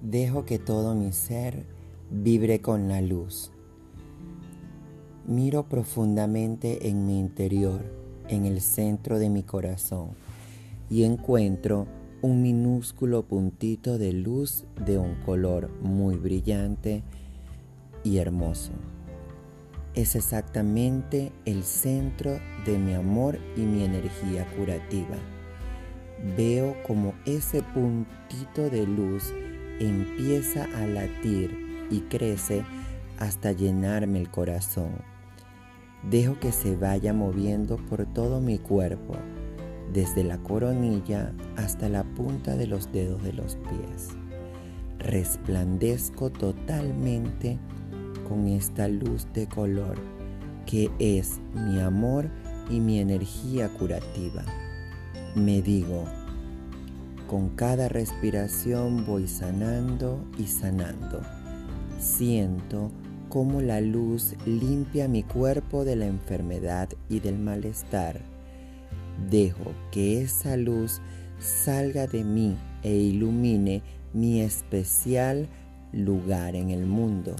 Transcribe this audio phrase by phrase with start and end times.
[0.00, 1.66] Dejo que todo mi ser
[2.08, 3.50] vibre con la luz.
[5.26, 7.84] Miro profundamente en mi interior,
[8.28, 10.10] en el centro de mi corazón,
[10.88, 11.88] y encuentro
[12.22, 17.02] un minúsculo puntito de luz de un color muy brillante
[18.04, 18.70] y hermoso.
[19.94, 25.16] Es exactamente el centro de mi amor y mi energía curativa.
[26.36, 29.34] Veo como ese puntito de luz
[29.80, 32.64] empieza a latir y crece
[33.18, 35.02] hasta llenarme el corazón.
[36.08, 39.14] Dejo que se vaya moviendo por todo mi cuerpo,
[39.92, 44.08] desde la coronilla hasta la punta de los dedos de los pies.
[44.98, 47.58] Resplandezco totalmente
[48.28, 49.96] con esta luz de color
[50.66, 52.28] que es mi amor
[52.68, 54.44] y mi energía curativa.
[55.34, 56.04] Me digo,
[57.28, 61.20] con cada respiración voy sanando y sanando.
[62.00, 62.90] Siento
[63.28, 68.20] cómo la luz limpia mi cuerpo de la enfermedad y del malestar.
[69.30, 71.02] Dejo que esa luz
[71.38, 73.82] salga de mí e ilumine
[74.14, 75.48] mi especial
[75.92, 77.36] lugar en el mundo.